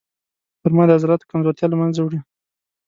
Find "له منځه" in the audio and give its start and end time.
1.69-1.99